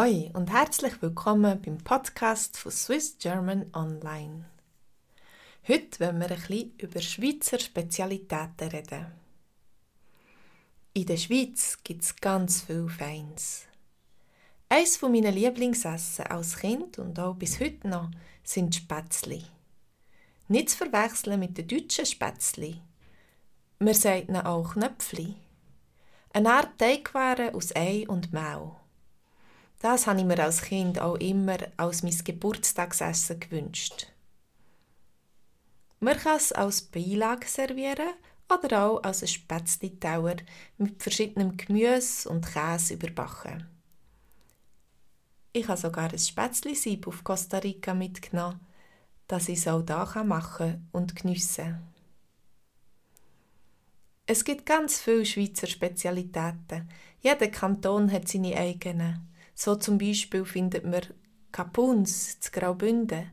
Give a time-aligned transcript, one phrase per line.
[0.00, 4.44] Hoi und herzlich willkommen beim Podcast von Swiss German Online.
[5.66, 9.06] Heute wollen wir ein bisschen über Schweizer Spezialitäten reden.
[10.94, 13.64] In der Schweiz gibt es ganz viel Feins.
[14.68, 18.12] Eines meiner Lieblingsessen als Kind und auch bis heute noch
[18.44, 19.42] sind Spätzli.
[20.46, 22.80] Nicht zu verwechseln mit den deutschen Spätzli.
[23.80, 25.34] Sagt ihnen auch Knöpfli.
[26.32, 28.77] Eine Art Teigwaren aus Ei und Mehl.
[29.80, 34.08] Das habe ich mir als Kind auch immer als mein Geburtstagsessen gewünscht.
[36.00, 38.14] Man kann es als Beilage servieren
[38.52, 40.36] oder auch als ein Spätzli-Tauer
[40.78, 43.66] mit verschiedenem Gemüse und Käse überbacken.
[45.52, 48.60] Ich habe sogar ein Spätzli-Sieb auf Costa Rica mitgenommen,
[49.26, 51.78] dass ich es auch hier machen und geniessen
[54.26, 56.88] Es gibt ganz viele Schweizer Spezialitäten.
[57.20, 59.28] Jeder Kanton hat seine eigenen.
[59.60, 61.02] So zum Beispiel findet man
[61.50, 63.28] Kapuns zu Graubünden.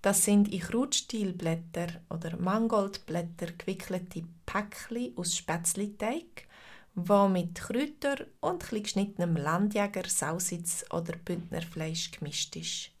[0.00, 6.46] Das sind in Krautstielblätter oder Mangoldblätter gewickelte Päckchen aus Spätzliteig,
[6.94, 12.92] wo mit Kräuter und geschnittenem Landjäger, Sausitz oder Bündnerfleisch gemischt ist.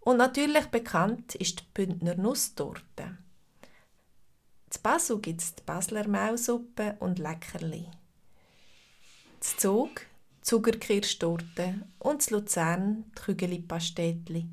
[0.00, 3.16] Und natürlich bekannt ist die Bündner Nusstorte.
[4.68, 7.88] Zu Basel gibt es die Basler Maulsuppe und Leckerli.
[9.40, 10.09] Zu Zug
[10.42, 14.48] Zuckerkirschtorte und zu Luzern die.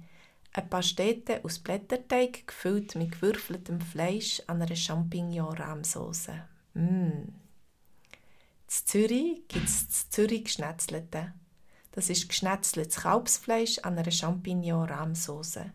[0.53, 6.29] Eine Pastete aus Blätterteig gefüllt mit gewürfeltem Fleisch an einer Champignon-Rahmsauce.
[6.73, 6.79] Mm.
[8.69, 11.33] In Zürich gibt es das Zürich Geschnetzelte.
[11.91, 15.71] Das ist geschnetzeltes Kalbsfleisch an einer Champignon-Rahmsauce.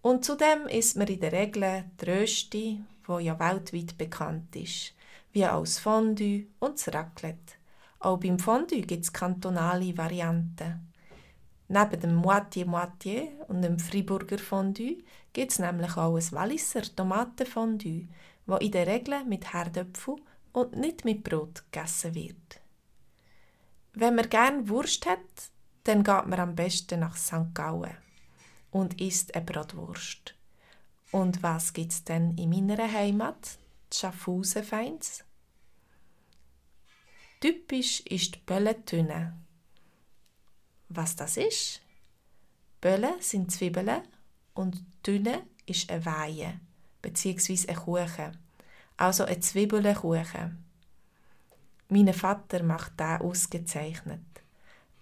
[0.00, 4.94] Und zudem isst man in der Regel die Rösti, die ja weltweit bekannt ist,
[5.32, 7.58] wie als Fondue und das Raclette.
[8.00, 10.92] Auch beim Fondue gibt es kantonale Varianten.
[11.68, 18.08] Neben dem Moitié-Moitié und dem Friburger Fondue gibt es nämlich auch ein Walliser Tomatenfondue,
[18.46, 20.16] das in der Regel mit Herdöpfel
[20.52, 22.60] und nicht mit Brot gegessen wird.
[23.92, 25.18] Wenn man gerne Wurst hat,
[25.84, 27.52] dann geht man am besten nach St.
[27.52, 27.96] Gallen
[28.70, 30.34] und isst eine Bratwurst.
[31.10, 33.58] Und was gibt es denn in meiner Heimat?
[33.92, 35.24] Schaffhausen feins.
[37.40, 39.32] Typisch ist die Böllentünne.
[40.88, 41.80] Was das ist?
[42.80, 44.02] Böllen sind Zwiebeln
[44.54, 46.60] und Tünne ist eine Weihe
[47.00, 47.68] bzw.
[47.68, 48.36] ein Kuchen,
[48.96, 50.64] also ein Zwiebelkuchen.
[51.90, 54.20] Mein Vater macht da ausgezeichnet.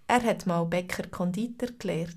[0.06, 2.12] Er hat mal Bäcker Konditor gelehrt.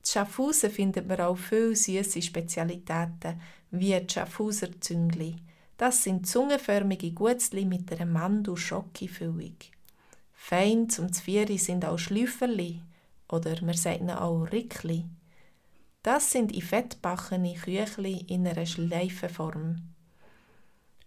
[0.00, 5.36] In Schaffhausen findet man auch viele süße Spezialitäten, wie die Schaffhauser Züngli,
[5.76, 9.56] das sind zungenförmige Gutzli mit einer Mandel-Schokifüllung.
[10.32, 12.80] Fein zum Zvieri sind auch Schlüfferli
[13.28, 15.04] oder man sagt ihnen auch Rickli.
[16.02, 19.82] Das sind in fettbachene Küchli in einer Schleifenform.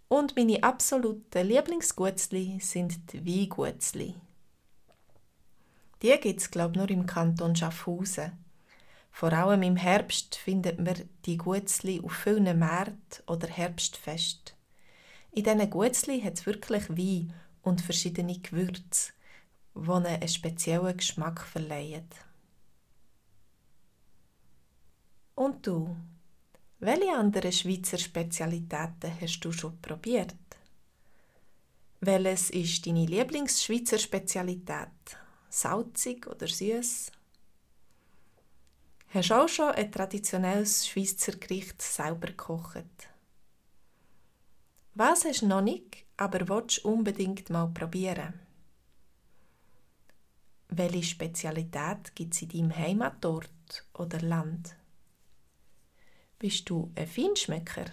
[0.10, 4.16] Und meine absoluten Lieblingsgutzli sind die Weingutzli.
[6.02, 8.32] Die gibt es, glaube ich, nur im Kanton Schaffhausen.
[9.12, 14.56] Vor allem im Herbst findet man die Gutzli auf vielen Märkten oder Herbstfest.
[15.32, 19.14] In diesen Gutzli hat es wirklich Wein und verschiedene Gewürze,
[19.76, 22.10] die einen speziellen Geschmack verleihen.
[25.36, 25.96] Und du?
[26.80, 30.36] Welche anderen Schweizer Spezialitäten hast du schon probiert?
[32.02, 34.88] Welches ist deine Lieblingsschweizer Spezialität?
[35.50, 37.12] Salzig oder süß?
[39.10, 43.10] Hast du auch schon ein traditionelles Schweizer Gericht selber gekocht?
[45.00, 48.34] Was hast du noch nicht, aber willst unbedingt mal probieren?
[50.68, 54.76] Welche Spezialität gibt es in deinem Heimatort oder Land?
[56.38, 57.86] Bist du ein Feinschmecker?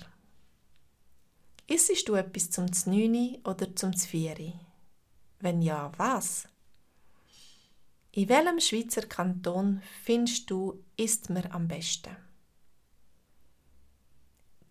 [1.68, 4.58] Essest du etwas zum Znüni oder zum Zvieri?
[5.38, 6.48] Wenn ja, was?
[8.10, 12.16] In welchem Schweizer Kanton findest du, isst man am besten?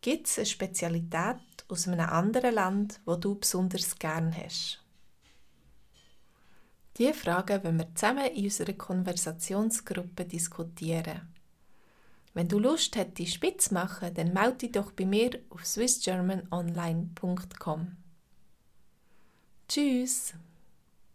[0.01, 4.81] Gibt es eine Spezialität aus einem anderen Land, wo du besonders gern hast?
[6.97, 11.21] Diese Fragen wollen wir zusammen in unserer Konversationsgruppe diskutieren.
[12.33, 17.97] Wenn du Lust hättest, spitz machen, dann melde dich doch bei mir auf swissgermanonline.com.
[19.67, 20.35] Tschüss!